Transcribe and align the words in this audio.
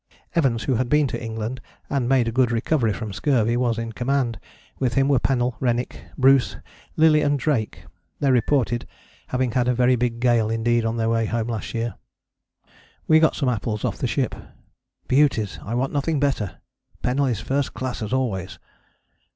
Evans, 0.33 0.63
who 0.63 0.73
had 0.77 0.89
been 0.89 1.05
to 1.05 1.23
England 1.23 1.61
and 1.87 2.09
made 2.09 2.27
a 2.27 2.31
good 2.31 2.51
recovery 2.51 2.91
from 2.91 3.13
scurvy, 3.13 3.55
was 3.55 3.77
in 3.77 3.91
command: 3.91 4.39
with 4.79 4.95
him 4.95 5.07
were 5.07 5.19
Pennell, 5.19 5.55
Rennick, 5.59 6.05
Bruce, 6.17 6.57
Lillie 6.97 7.21
and 7.21 7.37
Drake. 7.37 7.83
They 8.19 8.31
reported 8.31 8.87
having 9.27 9.51
had 9.51 9.67
a 9.67 9.75
very 9.75 9.95
big 9.95 10.19
gale 10.19 10.49
indeed 10.49 10.85
on 10.85 10.97
their 10.97 11.09
way 11.11 11.27
home 11.27 11.49
last 11.49 11.75
year. 11.75 11.93
We 13.07 13.19
got 13.19 13.35
some 13.35 13.47
apples 13.47 13.85
off 13.85 13.99
the 13.99 14.07
ship, 14.07 14.33
"beauties, 15.07 15.59
I 15.61 15.75
want 15.75 15.93
nothing 15.93 16.19
better.... 16.19 16.57
Pennell 17.03 17.27
is 17.27 17.39
first 17.39 17.75
class, 17.75 18.01
as 18.01 18.11
always...." 18.11 18.57